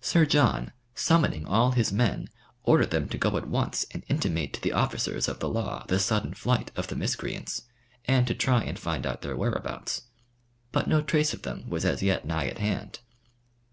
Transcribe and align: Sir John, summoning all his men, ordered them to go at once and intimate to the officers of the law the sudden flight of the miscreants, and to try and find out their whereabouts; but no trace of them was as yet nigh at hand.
Sir 0.00 0.26
John, 0.26 0.72
summoning 0.96 1.46
all 1.46 1.70
his 1.70 1.92
men, 1.92 2.26
ordered 2.64 2.90
them 2.90 3.08
to 3.10 3.16
go 3.16 3.36
at 3.36 3.46
once 3.46 3.86
and 3.92 4.02
intimate 4.08 4.52
to 4.54 4.60
the 4.60 4.72
officers 4.72 5.28
of 5.28 5.38
the 5.38 5.48
law 5.48 5.86
the 5.86 6.00
sudden 6.00 6.34
flight 6.34 6.72
of 6.74 6.88
the 6.88 6.96
miscreants, 6.96 7.62
and 8.06 8.26
to 8.26 8.34
try 8.34 8.64
and 8.64 8.80
find 8.80 9.06
out 9.06 9.22
their 9.22 9.36
whereabouts; 9.36 10.02
but 10.72 10.88
no 10.88 11.02
trace 11.02 11.32
of 11.32 11.42
them 11.42 11.70
was 11.70 11.84
as 11.84 12.02
yet 12.02 12.24
nigh 12.26 12.48
at 12.48 12.58
hand. 12.58 12.98